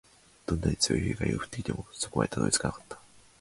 [0.47, 2.97] どんなに強い光が降ってきても、底までたどり着かなかった